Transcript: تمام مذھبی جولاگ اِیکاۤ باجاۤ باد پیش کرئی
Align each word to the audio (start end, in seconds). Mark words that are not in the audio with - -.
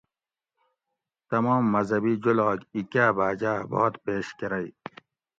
تمام 1.29 1.61
مذھبی 1.73 2.13
جولاگ 2.23 2.59
اِیکاۤ 2.75 3.11
باجاۤ 3.17 3.61
باد 3.71 3.93
پیش 4.03 4.27
کرئی 4.39 4.69